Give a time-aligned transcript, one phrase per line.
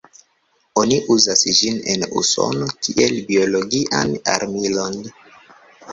[0.83, 4.99] Oni uzas ĝin en Usono kiel biologian armilon.